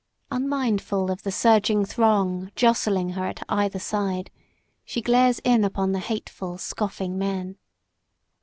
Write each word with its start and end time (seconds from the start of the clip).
Unmindful 0.31 1.11
of 1.11 1.21
the 1.21 1.31
surging 1.31 1.85
throng 1.85 2.51
jostling 2.55 3.09
her 3.09 3.25
at 3.27 3.43
either 3.47 3.77
side, 3.77 4.31
she 4.83 4.99
glares 4.99 5.37
in 5.43 5.63
upon 5.63 5.91
the 5.91 5.99
hateful, 5.99 6.57
scoffing 6.57 7.19
men. 7.19 7.55